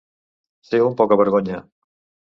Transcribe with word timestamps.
Ser 0.69 0.81
un 0.87 0.97
pocavergonya. 1.03 1.65